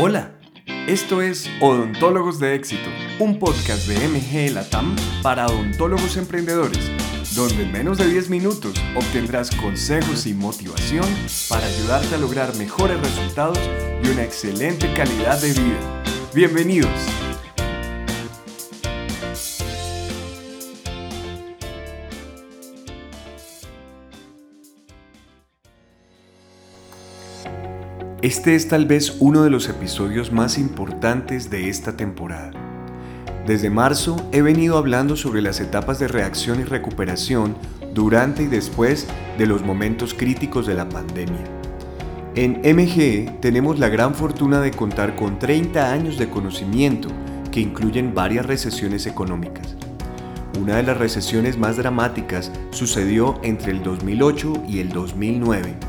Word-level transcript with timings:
Hola, 0.00 0.30
esto 0.86 1.22
es 1.22 1.50
Odontólogos 1.60 2.38
de 2.38 2.54
Éxito, 2.54 2.88
un 3.18 3.40
podcast 3.40 3.88
de 3.88 3.96
MG 4.06 4.54
Latam 4.54 4.94
para 5.24 5.46
odontólogos 5.46 6.16
emprendedores, 6.16 6.88
donde 7.34 7.64
en 7.64 7.72
menos 7.72 7.98
de 7.98 8.06
10 8.06 8.30
minutos 8.30 8.74
obtendrás 8.94 9.50
consejos 9.56 10.28
y 10.28 10.34
motivación 10.34 11.04
para 11.48 11.66
ayudarte 11.66 12.14
a 12.14 12.18
lograr 12.18 12.54
mejores 12.54 13.00
resultados 13.00 13.58
y 14.04 14.08
una 14.08 14.22
excelente 14.22 14.86
calidad 14.94 15.42
de 15.42 15.48
vida. 15.48 16.02
Bienvenidos. 16.32 17.17
Este 28.20 28.56
es 28.56 28.66
tal 28.66 28.84
vez 28.84 29.18
uno 29.20 29.44
de 29.44 29.50
los 29.50 29.68
episodios 29.68 30.32
más 30.32 30.58
importantes 30.58 31.50
de 31.50 31.68
esta 31.68 31.96
temporada. 31.96 32.50
Desde 33.46 33.70
marzo 33.70 34.16
he 34.32 34.42
venido 34.42 34.76
hablando 34.76 35.14
sobre 35.14 35.40
las 35.40 35.60
etapas 35.60 36.00
de 36.00 36.08
reacción 36.08 36.58
y 36.58 36.64
recuperación 36.64 37.54
durante 37.94 38.42
y 38.42 38.46
después 38.46 39.06
de 39.38 39.46
los 39.46 39.62
momentos 39.62 40.14
críticos 40.14 40.66
de 40.66 40.74
la 40.74 40.88
pandemia. 40.88 41.44
En 42.34 42.60
MGE 42.64 43.38
tenemos 43.40 43.78
la 43.78 43.88
gran 43.88 44.16
fortuna 44.16 44.60
de 44.60 44.72
contar 44.72 45.14
con 45.14 45.38
30 45.38 45.92
años 45.92 46.18
de 46.18 46.28
conocimiento 46.28 47.10
que 47.52 47.60
incluyen 47.60 48.14
varias 48.14 48.46
recesiones 48.46 49.06
económicas. 49.06 49.76
Una 50.60 50.78
de 50.78 50.82
las 50.82 50.96
recesiones 50.96 51.56
más 51.56 51.76
dramáticas 51.76 52.50
sucedió 52.70 53.38
entre 53.44 53.70
el 53.70 53.84
2008 53.84 54.64
y 54.66 54.80
el 54.80 54.88
2009 54.88 55.87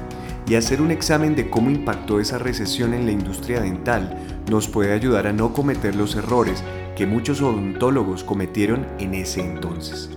y 0.50 0.56
hacer 0.56 0.82
un 0.82 0.90
examen 0.90 1.36
de 1.36 1.48
cómo 1.48 1.70
impactó 1.70 2.20
esa 2.20 2.40
recesión 2.40 2.96
en 2.96 3.06
la 3.06 3.12
industria 3.12 3.62
dental 3.62 4.18
nos 4.50 4.68
puede 4.68 4.94
ayudar 4.94 5.28
a 5.28 5.34
no 5.34 5.54
cometer 5.54 5.96
los 5.96 6.16
errores 6.16 6.64
que 6.98 7.06
muchos 7.06 7.42
odontólogos 7.42 8.24
cometieron 8.24 8.88
en 8.98 9.14
ese 9.14 9.42
entonces. 9.42 10.10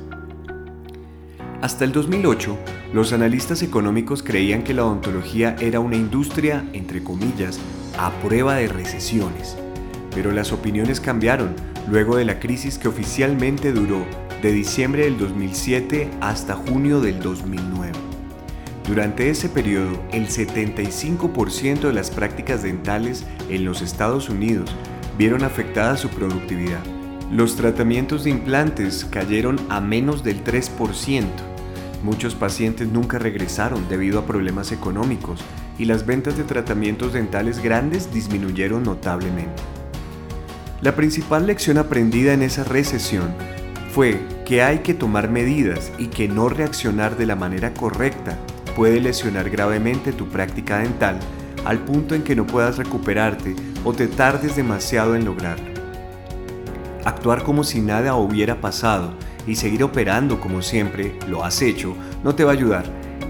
Hasta 1.60 1.84
el 1.84 1.92
2008, 1.92 2.58
los 2.94 3.12
analistas 3.12 3.62
económicos 3.62 4.22
creían 4.22 4.64
que 4.64 4.75
la 4.75 4.86
odontología 4.86 5.55
era 5.60 5.80
una 5.80 5.97
industria, 5.97 6.64
entre 6.72 7.05
comillas, 7.05 7.60
a 7.98 8.10
prueba 8.22 8.56
de 8.56 8.69
recesiones. 8.69 9.56
Pero 10.14 10.33
las 10.33 10.50
opiniones 10.50 10.98
cambiaron 10.98 11.55
luego 11.88 12.16
de 12.16 12.25
la 12.25 12.41
crisis 12.41 12.78
que 12.78 12.88
oficialmente 12.88 13.70
duró 13.70 14.05
de 14.41 14.50
diciembre 14.50 15.05
del 15.05 15.19
2007 15.19 16.10
hasta 16.20 16.56
junio 16.56 17.00
del 17.00 17.20
2009. 17.20 18.11
Durante 18.86 19.30
ese 19.30 19.48
periodo, 19.48 20.02
el 20.12 20.27
75% 20.27 21.80
de 21.80 21.92
las 21.92 22.11
prácticas 22.11 22.64
dentales 22.64 23.25
en 23.48 23.64
los 23.64 23.80
Estados 23.80 24.28
Unidos 24.28 24.75
vieron 25.16 25.44
afectada 25.44 25.97
su 25.97 26.08
productividad. 26.08 26.83
Los 27.30 27.55
tratamientos 27.55 28.25
de 28.25 28.30
implantes 28.30 29.05
cayeron 29.05 29.60
a 29.69 29.80
menos 29.80 30.25
del 30.25 30.42
3%. 30.42 31.25
Muchos 32.03 32.34
pacientes 32.34 32.88
nunca 32.88 33.20
regresaron 33.20 33.88
debido 33.88 34.19
a 34.19 34.27
problemas 34.27 34.72
económicos 34.72 35.41
y 35.78 35.84
las 35.84 36.05
ventas 36.05 36.36
de 36.36 36.42
tratamientos 36.42 37.12
dentales 37.12 37.62
grandes 37.62 38.12
disminuyeron 38.12 38.83
notablemente. 38.83 39.62
La 40.80 40.97
principal 40.97 41.47
lección 41.47 41.78
aprendida 41.78 42.33
en 42.33 42.42
esa 42.42 42.64
recesión 42.64 43.33
fue 43.94 44.19
que 44.44 44.62
hay 44.62 44.80
que 44.80 44.94
tomar 44.94 45.30
medidas 45.30 45.92
y 45.98 46.08
que 46.08 46.27
no 46.27 46.48
reaccionar 46.48 47.16
de 47.16 47.27
la 47.27 47.36
manera 47.36 47.72
correcta 47.72 48.36
puede 48.75 49.01
lesionar 49.01 49.51
gravemente 49.51 50.12
tu 50.12 50.28
práctica 50.28 50.78
dental 50.78 51.19
al 51.65 51.78
punto 51.78 52.15
en 52.15 52.23
que 52.23 52.34
no 52.34 52.47
puedas 52.47 52.77
recuperarte 52.77 53.55
o 53.84 53.92
te 53.92 54.09
tardes 54.09 54.56
demasiado 54.56 55.15
en 55.15 55.25
lograrlo. 55.25 55.73
Actuar 57.05 57.43
como 57.43 57.65
si 57.65 57.81
nada 57.81 58.15
hubiera 58.15 58.61
pasado 58.61 59.15
y 59.47 59.56
seguir 59.56 59.82
operando 59.82 60.41
como 60.41 60.62
siempre 60.62 61.16
lo 61.28 61.44
has 61.44 61.62
hecho 61.62 61.97
no 62.22 62.34
te 62.34 62.44
va 62.44 62.53
a 62.53 62.55
ayudar. 62.55 62.84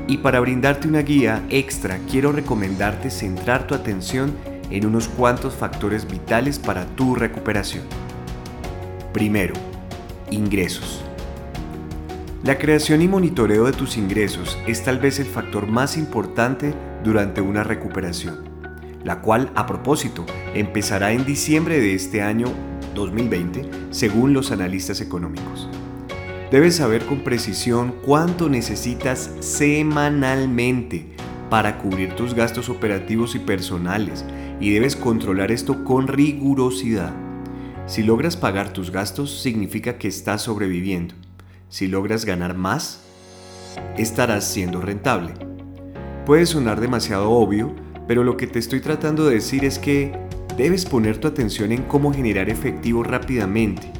Y 0.08 0.18
para 0.18 0.40
brindarte 0.40 0.88
una 0.88 1.00
guía 1.00 1.42
extra 1.48 1.98
quiero 2.10 2.32
recomendarte 2.32 3.10
centrar 3.10 3.66
tu 3.66 3.74
atención 3.74 4.34
en 4.70 4.86
unos 4.86 5.08
cuantos 5.08 5.54
factores 5.54 6.06
vitales 6.06 6.58
para 6.58 6.86
tu 6.86 7.14
recuperación. 7.14 7.84
Primero, 9.12 9.54
ingresos. 10.30 11.04
La 12.44 12.58
creación 12.58 13.02
y 13.02 13.06
monitoreo 13.06 13.66
de 13.66 13.72
tus 13.72 13.96
ingresos 13.96 14.58
es 14.66 14.82
tal 14.82 14.98
vez 14.98 15.20
el 15.20 15.26
factor 15.26 15.68
más 15.68 15.96
importante 15.96 16.74
durante 17.04 17.40
una 17.40 17.62
recuperación, 17.62 18.40
la 19.04 19.20
cual, 19.20 19.52
a 19.54 19.64
propósito, 19.64 20.26
empezará 20.52 21.12
en 21.12 21.24
diciembre 21.24 21.78
de 21.78 21.94
este 21.94 22.20
año 22.20 22.48
2020, 22.96 23.70
según 23.90 24.32
los 24.32 24.50
analistas 24.50 25.00
económicos. 25.00 25.68
Debes 26.50 26.74
saber 26.74 27.06
con 27.06 27.22
precisión 27.22 27.94
cuánto 28.04 28.48
necesitas 28.48 29.30
semanalmente 29.38 31.14
para 31.48 31.78
cubrir 31.78 32.16
tus 32.16 32.34
gastos 32.34 32.68
operativos 32.68 33.36
y 33.36 33.38
personales 33.38 34.24
y 34.58 34.72
debes 34.72 34.96
controlar 34.96 35.52
esto 35.52 35.84
con 35.84 36.08
rigurosidad. 36.08 37.12
Si 37.86 38.02
logras 38.02 38.36
pagar 38.36 38.72
tus 38.72 38.90
gastos 38.90 39.40
significa 39.40 39.96
que 39.96 40.08
estás 40.08 40.42
sobreviviendo 40.42 41.14
si 41.72 41.88
logras 41.88 42.26
ganar 42.26 42.54
más, 42.54 43.00
estarás 43.96 44.44
siendo 44.44 44.82
rentable. 44.82 45.32
Puede 46.26 46.44
sonar 46.44 46.82
demasiado 46.82 47.30
obvio, 47.30 47.74
pero 48.06 48.24
lo 48.24 48.36
que 48.36 48.46
te 48.46 48.58
estoy 48.58 48.80
tratando 48.80 49.24
de 49.24 49.36
decir 49.36 49.64
es 49.64 49.78
que 49.78 50.12
debes 50.58 50.84
poner 50.84 51.16
tu 51.16 51.28
atención 51.28 51.72
en 51.72 51.84
cómo 51.84 52.12
generar 52.12 52.50
efectivo 52.50 53.02
rápidamente. 53.02 53.90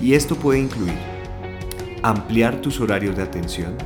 Y 0.00 0.14
esto 0.14 0.34
puede 0.34 0.60
incluir 0.60 0.94
ampliar 2.02 2.62
tus 2.62 2.80
horarios 2.80 3.18
de 3.18 3.22
atención, 3.24 3.76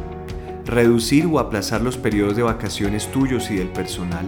reducir 0.65 1.27
o 1.27 1.41
aplazar 1.41 1.81
los 1.81 1.97
periodos 1.97 2.37
de 2.37 2.45
vacaciones 2.45 3.11
tuyos 3.11 3.51
y 3.51 3.57
del 3.57 3.69
personal, 3.71 4.27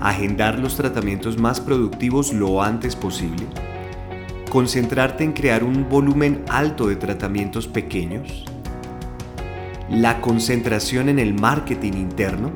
agendar 0.00 0.58
los 0.58 0.76
tratamientos 0.76 1.38
más 1.38 1.60
productivos 1.60 2.32
lo 2.32 2.62
antes 2.62 2.96
posible, 2.96 3.44
concentrarte 4.54 5.24
en 5.24 5.32
crear 5.32 5.64
un 5.64 5.88
volumen 5.88 6.44
alto 6.48 6.86
de 6.86 6.94
tratamientos 6.94 7.66
pequeños, 7.66 8.44
la 9.90 10.20
concentración 10.20 11.08
en 11.08 11.18
el 11.18 11.34
marketing 11.34 11.94
interno 11.94 12.52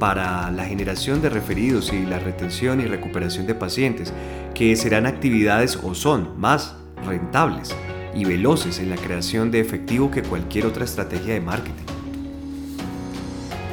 para 0.00 0.50
la 0.50 0.64
generación 0.64 1.22
de 1.22 1.28
referidos 1.28 1.92
y 1.92 2.04
la 2.04 2.18
retención 2.18 2.80
y 2.80 2.86
recuperación 2.86 3.46
de 3.46 3.54
pacientes, 3.54 4.12
que 4.52 4.74
serán 4.74 5.06
actividades 5.06 5.78
o 5.80 5.94
son 5.94 6.40
más 6.40 6.74
rentables 7.06 7.72
y 8.16 8.24
veloces 8.24 8.80
en 8.80 8.90
la 8.90 8.96
creación 8.96 9.52
de 9.52 9.60
efectivo 9.60 10.10
que 10.10 10.24
cualquier 10.24 10.66
otra 10.66 10.84
estrategia 10.84 11.34
de 11.34 11.40
marketing. 11.40 11.86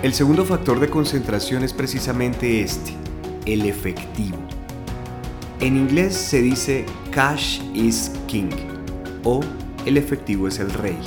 El 0.03 0.13
segundo 0.13 0.45
factor 0.45 0.79
de 0.79 0.89
concentración 0.91 1.63
es 1.63 1.73
precisamente 1.73 2.61
este, 2.61 2.93
el 3.47 3.65
efectivo. 3.65 4.37
En 5.61 5.75
inglés 5.75 6.15
se 6.15 6.43
dice 6.43 6.85
cash 7.19 7.59
is 7.73 8.13
king 8.29 8.49
o 9.25 9.41
el 9.85 9.97
efectivo 9.97 10.47
es 10.47 10.57
el 10.59 10.71
rey. 10.71 10.97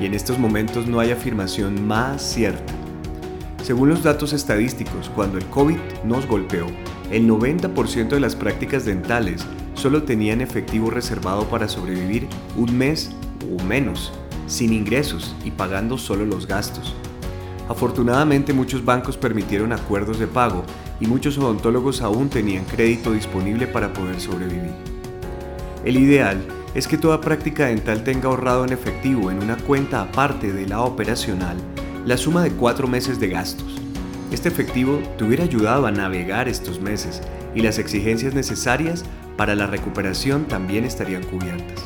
Y 0.00 0.06
en 0.06 0.14
estos 0.14 0.36
momentos 0.36 0.88
no 0.88 0.98
hay 0.98 1.12
afirmación 1.12 1.86
más 1.86 2.22
cierta. 2.22 2.72
Según 3.62 3.90
los 3.90 4.02
datos 4.02 4.32
estadísticos, 4.32 5.12
cuando 5.14 5.38
el 5.38 5.46
COVID 5.46 5.76
nos 6.02 6.26
golpeó, 6.26 6.66
el 7.12 7.28
90% 7.28 8.08
de 8.08 8.18
las 8.18 8.34
prácticas 8.34 8.84
dentales 8.84 9.46
solo 9.74 10.02
tenían 10.02 10.40
efectivo 10.40 10.90
reservado 10.90 11.44
para 11.44 11.68
sobrevivir 11.68 12.26
un 12.56 12.76
mes 12.76 13.12
o 13.56 13.62
menos, 13.62 14.12
sin 14.48 14.72
ingresos 14.72 15.36
y 15.44 15.52
pagando 15.52 15.98
solo 15.98 16.26
los 16.26 16.48
gastos. 16.48 16.96
Afortunadamente 17.68 18.52
muchos 18.52 18.84
bancos 18.84 19.16
permitieron 19.16 19.72
acuerdos 19.72 20.18
de 20.18 20.26
pago 20.26 20.64
y 20.98 21.06
muchos 21.06 21.38
odontólogos 21.38 22.02
aún 22.02 22.28
tenían 22.28 22.64
crédito 22.64 23.12
disponible 23.12 23.68
para 23.68 23.92
poder 23.92 24.20
sobrevivir. 24.20 24.93
El 25.84 25.98
ideal 25.98 26.42
es 26.74 26.88
que 26.88 26.96
toda 26.96 27.20
práctica 27.20 27.66
dental 27.66 28.04
tenga 28.04 28.28
ahorrado 28.28 28.64
en 28.64 28.72
efectivo 28.72 29.30
en 29.30 29.42
una 29.42 29.56
cuenta 29.56 30.00
aparte 30.00 30.50
de 30.50 30.66
la 30.66 30.80
operacional 30.80 31.56
la 32.06 32.16
suma 32.16 32.42
de 32.42 32.52
cuatro 32.52 32.88
meses 32.88 33.20
de 33.20 33.28
gastos. 33.28 33.80
Este 34.30 34.48
efectivo 34.48 35.00
te 35.18 35.24
hubiera 35.24 35.44
ayudado 35.44 35.86
a 35.86 35.92
navegar 35.92 36.48
estos 36.48 36.80
meses 36.80 37.20
y 37.54 37.60
las 37.60 37.78
exigencias 37.78 38.34
necesarias 38.34 39.04
para 39.36 39.54
la 39.54 39.66
recuperación 39.66 40.46
también 40.46 40.84
estarían 40.84 41.22
cubiertas. 41.22 41.84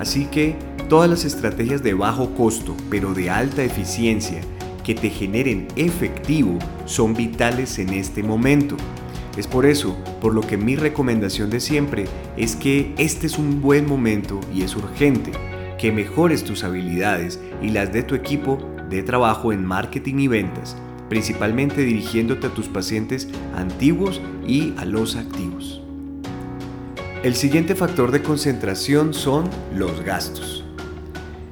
Así 0.00 0.26
que 0.26 0.56
todas 0.88 1.08
las 1.08 1.24
estrategias 1.24 1.82
de 1.82 1.94
bajo 1.94 2.34
costo 2.34 2.76
pero 2.90 3.14
de 3.14 3.30
alta 3.30 3.62
eficiencia 3.62 4.40
que 4.84 4.96
te 4.96 5.10
generen 5.10 5.68
efectivo 5.76 6.58
son 6.86 7.14
vitales 7.14 7.78
en 7.78 7.90
este 7.90 8.24
momento. 8.24 8.76
Es 9.36 9.46
por 9.46 9.64
eso, 9.66 9.96
por 10.20 10.34
lo 10.34 10.42
que 10.42 10.56
mi 10.56 10.76
recomendación 10.76 11.50
de 11.50 11.60
siempre 11.60 12.04
es 12.36 12.54
que 12.56 12.94
este 12.98 13.26
es 13.26 13.38
un 13.38 13.62
buen 13.62 13.86
momento 13.86 14.40
y 14.54 14.62
es 14.62 14.76
urgente 14.76 15.32
que 15.78 15.90
mejores 15.90 16.44
tus 16.44 16.64
habilidades 16.64 17.40
y 17.62 17.70
las 17.70 17.92
de 17.92 18.02
tu 18.02 18.14
equipo 18.14 18.58
de 18.90 19.02
trabajo 19.02 19.52
en 19.52 19.64
marketing 19.64 20.18
y 20.18 20.28
ventas 20.28 20.76
principalmente 21.12 21.82
dirigiéndote 21.82 22.46
a 22.46 22.54
tus 22.54 22.68
pacientes 22.68 23.28
antiguos 23.54 24.22
y 24.46 24.72
a 24.78 24.86
los 24.86 25.14
activos. 25.14 25.82
El 27.22 27.34
siguiente 27.34 27.74
factor 27.74 28.10
de 28.12 28.22
concentración 28.22 29.12
son 29.12 29.44
los 29.74 30.00
gastos. 30.00 30.64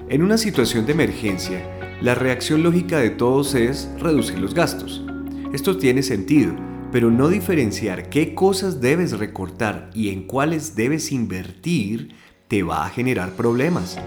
En 0.09 0.23
una 0.23 0.39
situación 0.39 0.87
de 0.87 0.93
emergencia, 0.93 1.63
la 2.01 2.15
reacción 2.15 2.63
lógica 2.63 3.01
de 3.01 3.11
todos 3.11 3.55
es 3.55 3.91
reducir 3.99 4.39
los 4.39 4.55
gastos. 4.55 5.05
Esto 5.53 5.77
tiene 5.77 6.03
sentido, 6.03 6.55
pero 6.93 7.11
no 7.11 7.29
diferenciar 7.29 8.09
qué 8.09 8.35
cosas 8.35 8.81
debes 8.81 9.19
recortar 9.19 9.91
y 9.95 10.11
en 10.11 10.25
cuáles 10.25 10.75
debes 10.75 11.13
invertir 11.13 12.15
te 12.49 12.63
va 12.63 12.85
a 12.85 12.91
generar 12.91 13.33
problemas. 13.33 13.99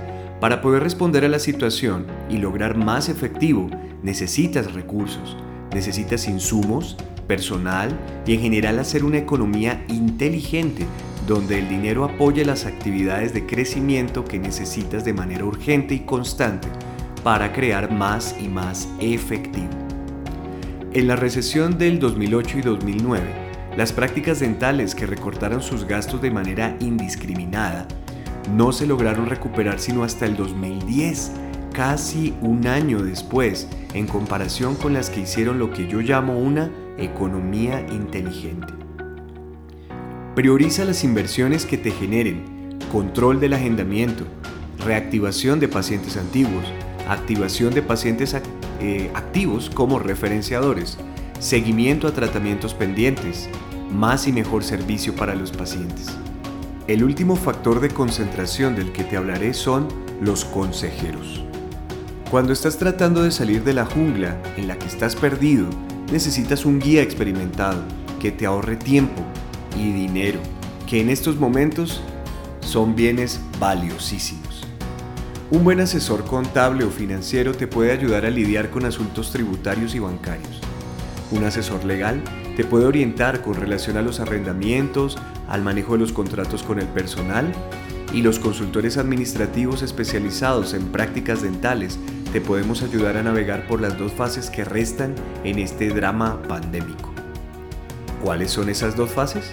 Para 0.42 0.62
poder 0.62 0.84
responder 0.84 1.24
a 1.24 1.30
la 1.30 1.40
situación 1.40 2.06
y 2.30 2.38
lograr 2.38 2.76
más 2.78 3.08
efectivo, 3.08 3.70
necesitas 4.02 4.74
recursos, 4.74 5.38
necesitas 5.74 6.28
insumos, 6.28 6.98
personal 7.28 7.98
y 8.28 8.34
en 8.34 8.42
general 8.42 8.80
hacer 8.80 9.06
una 9.06 9.18
economía 9.18 9.86
inteligente 9.88 10.86
donde 11.26 11.60
el 11.60 11.70
dinero 11.70 12.04
apoye 12.04 12.44
las 12.44 12.66
actividades 12.66 13.34
de 13.34 13.46
crecimiento 13.46 14.26
que 14.26 14.40
necesitas 14.40 15.06
de 15.06 15.14
manera 15.14 15.46
urgente 15.46 15.96
y 15.96 16.00
constante 16.00 16.68
para 17.24 17.54
crear 17.54 17.92
más 17.94 18.36
y 18.42 18.50
más 18.50 18.90
efectivo. 19.00 19.83
En 20.96 21.08
la 21.08 21.16
recesión 21.16 21.80
del 21.80 21.98
2008 21.98 22.60
y 22.60 22.62
2009, 22.62 23.24
las 23.76 23.92
prácticas 23.92 24.42
dentales 24.42 24.94
que 24.94 25.08
recortaron 25.08 25.64
sus 25.64 25.86
gastos 25.86 26.22
de 26.22 26.30
manera 26.30 26.78
indiscriminada 26.80 27.88
no 28.56 28.72
se 28.72 28.86
lograron 28.86 29.26
recuperar 29.26 29.80
sino 29.80 30.04
hasta 30.04 30.28
el 30.28 30.36
2010, 30.38 31.32
casi 31.74 32.36
un 32.42 32.68
año 32.68 33.02
después, 33.02 33.68
en 33.96 34.06
comparación 34.06 34.76
con 34.76 34.94
las 34.94 35.10
que 35.10 35.22
hicieron 35.22 35.58
lo 35.58 35.72
que 35.72 35.88
yo 35.88 36.00
llamo 36.00 36.38
una 36.38 36.70
economía 37.00 37.82
inteligente. 37.92 38.72
Prioriza 40.36 40.86
las 40.86 41.04
inversiones 41.04 41.66
que 41.66 41.80
te 41.80 41.90
generen 41.90 42.78
control 42.92 43.40
del 43.40 43.54
agendamiento, 43.54 44.26
reactivación 44.86 45.60
de 45.60 45.70
pacientes 45.70 46.18
antiguos, 46.18 46.66
activación 47.10 47.74
de 47.74 47.82
pacientes 47.82 48.36
eh, 48.84 49.10
activos 49.14 49.70
como 49.70 49.98
referenciadores, 49.98 50.98
seguimiento 51.40 52.06
a 52.06 52.12
tratamientos 52.12 52.74
pendientes, 52.74 53.48
más 53.90 54.28
y 54.28 54.34
mejor 54.34 54.66
servicio 54.66 55.16
para 55.16 55.36
los 55.36 55.52
pacientes. 55.52 56.08
El 56.88 57.06
último 57.06 57.38
factor 57.38 57.80
de 57.80 57.88
concentración 57.88 58.76
del 58.76 58.92
que 58.92 59.06
te 59.06 59.16
hablaré 59.16 59.54
son 59.54 59.88
los 60.20 60.44
consejeros. 60.44 61.46
Cuando 62.30 62.52
estás 62.52 62.78
tratando 62.78 63.24
de 63.24 63.32
salir 63.32 63.64
de 63.64 63.74
la 63.74 63.86
jungla 63.86 64.38
en 64.58 64.68
la 64.68 64.78
que 64.78 64.88
estás 64.88 65.16
perdido, 65.16 65.66
necesitas 66.12 66.66
un 66.66 66.82
guía 66.82 67.02
experimentado 67.02 67.82
que 68.20 68.34
te 68.34 68.46
ahorre 68.46 68.76
tiempo 68.76 69.24
y 69.78 69.94
dinero, 69.94 70.42
que 70.90 71.00
en 71.00 71.10
estos 71.10 71.38
momentos 71.38 72.02
son 72.60 72.98
bienes 72.98 73.40
valiosísimos. 73.62 74.63
Un 75.52 75.64
buen 75.64 75.80
asesor 75.82 76.26
contable 76.26 76.84
o 76.84 76.90
financiero 76.90 77.54
te 77.54 77.68
puede 77.68 77.92
ayudar 77.92 78.26
a 78.26 78.30
lidiar 78.30 78.70
con 78.70 78.86
asuntos 78.86 79.32
tributarios 79.32 79.94
y 79.94 80.00
bancarios. 80.00 80.60
Un 81.32 81.44
asesor 81.44 81.84
legal 81.84 82.22
te 82.56 82.64
puede 82.64 82.86
orientar 82.86 83.42
con 83.42 83.56
relación 83.56 83.98
a 83.98 84.02
los 84.02 84.20
arrendamientos, 84.20 85.18
al 85.48 85.62
manejo 85.62 85.94
de 85.94 86.00
los 86.00 86.14
contratos 86.14 86.64
con 86.64 86.80
el 86.80 86.88
personal 86.88 87.52
y 88.14 88.22
los 88.22 88.40
consultores 88.40 88.98
administrativos 88.98 89.82
especializados 89.82 90.74
en 90.74 90.86
prácticas 90.92 91.42
dentales 91.42 92.00
te 92.32 92.42
podemos 92.42 92.82
ayudar 92.82 93.18
a 93.18 93.24
navegar 93.24 93.68
por 93.68 93.80
las 93.80 93.98
dos 93.98 94.12
fases 94.12 94.50
que 94.50 94.66
restan 94.66 95.14
en 95.44 95.60
este 95.60 95.90
drama 95.90 96.42
pandémico. 96.44 97.12
¿Cuáles 98.24 98.50
son 98.50 98.70
esas 98.70 98.96
dos 98.96 99.12
fases? 99.12 99.52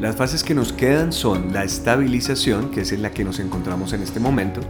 Las 0.00 0.14
fases 0.14 0.44
que 0.44 0.54
nos 0.54 0.74
quedan 0.74 1.10
son 1.10 1.54
la 1.54 1.64
estabilización, 1.64 2.70
que 2.70 2.82
es 2.82 2.92
en 2.92 3.00
la 3.00 3.12
que 3.12 3.24
nos 3.24 3.40
encontramos 3.40 3.94
en 3.94 4.02
este 4.02 4.20
momento, 4.20 4.60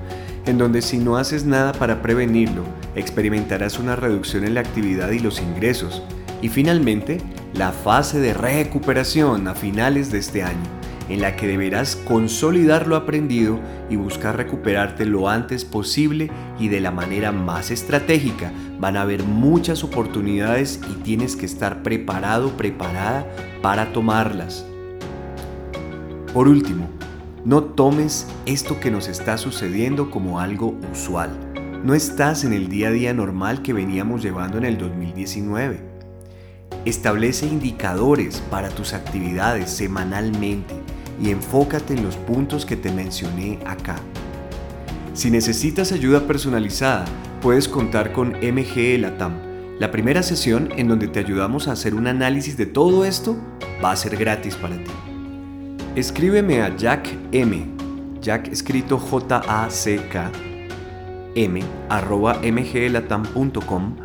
en 0.47 0.57
donde 0.57 0.83
si 0.83 0.99
no 0.99 1.17
haces 1.17 1.45
nada 1.45 1.73
para 1.73 2.01
prevenirlo, 2.01 2.63
experimentarás 2.95 3.81
una 3.81 3.97
reducción 3.97 4.45
en 4.45 4.55
la 4.55 4.61
actividad 4.61 5.11
y 5.11 5.19
los 5.19 5.41
ingresos, 5.41 6.05
y 6.43 6.49
finalmente, 6.49 7.19
la 7.55 7.73
fase 7.73 8.21
de 8.21 8.35
recuperación 8.35 9.49
a 9.49 9.57
finales 9.57 10.13
de 10.13 10.19
este 10.19 10.45
año, 10.45 10.63
en 11.09 11.21
la 11.21 11.35
que 11.35 11.49
deberás 11.49 11.97
consolidar 11.97 12.87
lo 12.87 12.95
aprendido 12.95 13.59
y 13.91 13.97
buscar 13.97 14.37
recuperarte 14.37 15.07
lo 15.07 15.29
antes 15.29 15.65
posible 15.65 16.31
y 16.61 16.69
de 16.69 16.79
la 16.79 16.93
manera 16.93 17.33
más 17.33 17.73
estratégica. 17.73 18.53
Van 18.79 18.97
a 18.97 19.03
haber 19.03 19.25
muchas 19.25 19.83
oportunidades 19.83 20.79
y 20.89 21.03
tienes 21.03 21.35
que 21.35 21.47
estar 21.47 21.83
preparado, 21.83 22.57
preparada 22.57 23.27
para 23.61 23.93
tomarlas. 23.93 24.65
Por 26.37 26.49
último, 26.49 26.91
no 27.47 27.65
tomes 27.65 28.27
esto 28.45 28.79
que 28.79 28.91
nos 28.91 29.09
está 29.09 29.39
sucediendo 29.39 30.11
como 30.11 30.39
algo 30.39 30.79
usual. 30.93 31.31
No 31.83 31.95
estás 31.95 32.45
en 32.45 32.53
el 32.53 32.69
día 32.69 32.89
a 32.89 32.91
día 32.91 33.15
normal 33.15 33.63
que 33.63 33.73
veníamos 33.73 34.23
llevando 34.23 34.59
en 34.59 34.67
el 34.67 34.77
2019. 34.77 35.81
Establece 36.85 37.47
indicadores 37.47 38.43
para 38.51 38.69
tus 38.69 38.93
actividades 38.93 39.71
semanalmente 39.71 40.75
y 41.23 41.31
enfócate 41.31 41.95
en 41.95 42.05
los 42.05 42.17
puntos 42.17 42.67
que 42.67 42.77
te 42.77 42.93
mencioné 42.93 43.59
acá. 43.65 43.97
Si 45.15 45.31
necesitas 45.31 45.91
ayuda 45.91 46.27
personalizada, 46.27 47.07
puedes 47.41 47.67
contar 47.67 48.13
con 48.13 48.33
MGE 48.33 48.99
Latam. 48.99 49.39
La 49.79 49.91
primera 49.91 50.23
sesión 50.23 50.69
en 50.77 50.89
donde 50.89 51.09
te 51.09 51.19
ayudamos 51.19 51.67
a 51.67 51.73
hacer 51.73 51.95
un 51.95 52.07
análisis 52.07 52.59
de 52.59 52.67
todo 52.67 53.07
esto 53.07 53.39
va 53.83 53.93
a 53.93 53.97
ser 53.97 54.19
gratis 54.19 54.55
para 54.57 54.77
ti. 54.77 54.91
Escríbeme 55.97 56.61
a 56.61 56.77
Jack 56.77 57.09
M, 57.33 57.67
Jack 58.21 58.49
escrito 58.49 58.99
J-A-C-K, 58.99 60.31
M, 61.35 61.61
arroba 61.89 62.39
mglatam.com 62.43 63.97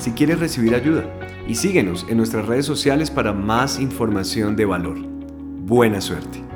si 0.00 0.10
quieres 0.10 0.40
recibir 0.40 0.74
ayuda 0.74 1.04
y 1.46 1.54
síguenos 1.54 2.04
en 2.08 2.16
nuestras 2.16 2.44
redes 2.46 2.66
sociales 2.66 3.12
para 3.12 3.32
más 3.32 3.78
información 3.78 4.56
de 4.56 4.64
valor. 4.64 4.98
Buena 4.98 6.00
suerte. 6.00 6.47